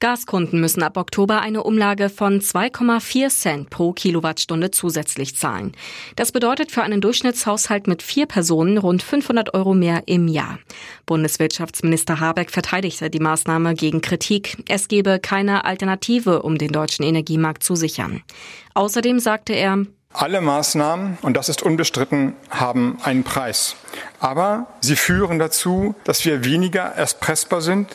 [0.00, 5.72] Gaskunden müssen ab Oktober eine Umlage von 2,4 Cent pro Kilowattstunde zusätzlich zahlen.
[6.14, 10.60] Das bedeutet für einen Durchschnittshaushalt mit vier Personen rund 500 Euro mehr im Jahr.
[11.06, 14.62] Bundeswirtschaftsminister Habeck verteidigte die Maßnahme gegen Kritik.
[14.68, 18.22] Es gebe keine Alternative, um den deutschen Energiemarkt zu sichern.
[18.74, 23.76] Außerdem sagte er, alle Maßnahmen, und das ist unbestritten, haben einen Preis.
[24.20, 27.88] Aber sie führen dazu, dass wir weniger erpressbar sind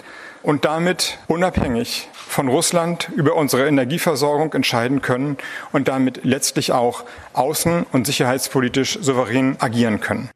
[0.44, 5.38] und damit unabhängig von Russland über unsere Energieversorgung entscheiden können
[5.72, 10.30] und damit letztlich auch außen- und sicherheitspolitisch souverän agieren können.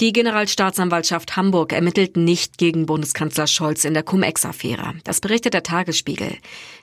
[0.00, 4.94] Die Generalstaatsanwaltschaft Hamburg ermittelt nicht gegen Bundeskanzler Scholz in der Cum-Ex-Affäre.
[5.04, 6.36] Das berichtet der Tagesspiegel.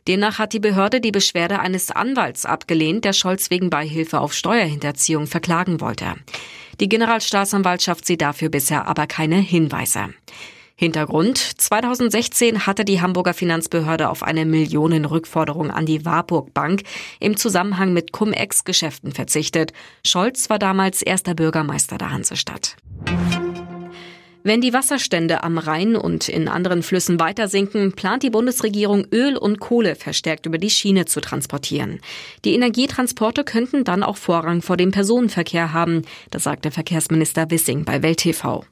[0.07, 5.27] Demnach hat die Behörde die Beschwerde eines Anwalts abgelehnt, der Scholz wegen Beihilfe auf Steuerhinterziehung
[5.27, 6.15] verklagen wollte.
[6.79, 10.13] Die Generalstaatsanwaltschaft sieht dafür bisher aber keine Hinweise.
[10.83, 16.81] Hintergrund 2016 hatte die Hamburger Finanzbehörde auf eine Millionenrückforderung an die Warburg Bank
[17.19, 19.73] im Zusammenhang mit Cum-Ex-Geschäften verzichtet.
[20.03, 22.77] Scholz war damals erster Bürgermeister der Hansestadt.
[24.41, 29.37] Wenn die Wasserstände am Rhein und in anderen Flüssen weiter sinken, plant die Bundesregierung Öl
[29.37, 31.99] und Kohle verstärkt über die Schiene zu transportieren.
[32.43, 38.01] Die Energietransporte könnten dann auch Vorrang vor dem Personenverkehr haben, das sagte Verkehrsminister Wissing bei
[38.01, 38.65] Welt TV.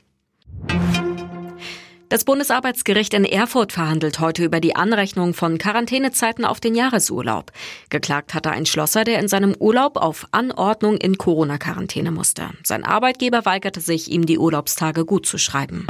[2.10, 7.52] Das Bundesarbeitsgericht in Erfurt verhandelt heute über die Anrechnung von Quarantänezeiten auf den Jahresurlaub.
[7.92, 12.50] Geklagt hatte ein Schlosser, der in seinem Urlaub auf Anordnung in Corona-Quarantäne musste.
[12.64, 15.86] Sein Arbeitgeber weigerte sich, ihm die Urlaubstage gut zu schreiben.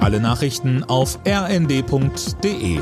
[0.00, 2.80] Alle Nachrichten auf rnd.de